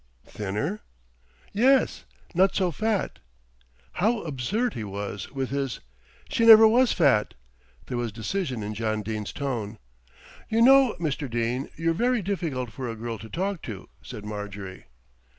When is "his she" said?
5.51-6.43